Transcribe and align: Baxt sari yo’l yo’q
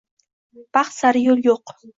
Baxt 0.77 0.97
sari 1.03 1.23
yo’l 1.27 1.47
yo’q 1.51 1.77